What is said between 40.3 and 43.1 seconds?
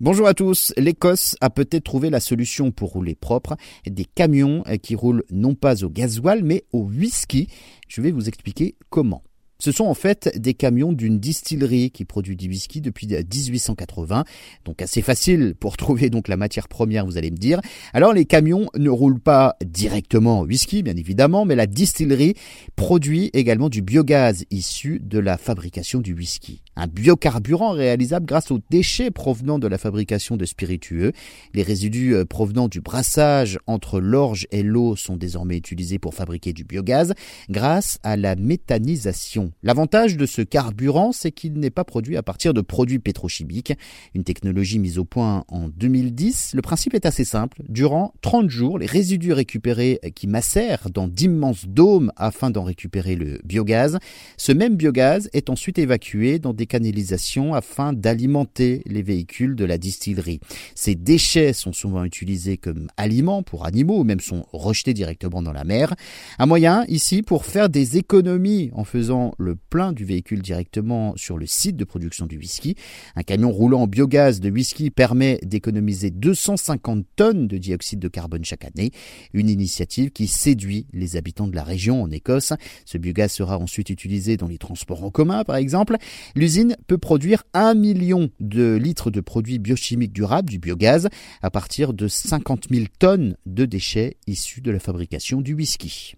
carburant, c'est qu'il n'est pas produit à partir de produits